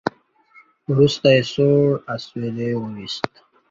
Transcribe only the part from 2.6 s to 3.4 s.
وېست.